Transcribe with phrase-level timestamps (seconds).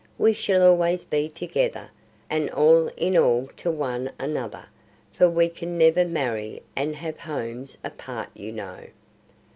[0.17, 1.91] We shall always be together,
[2.27, 4.65] and all in all to one another,
[5.11, 8.85] for we can never marry and have homes apart you know.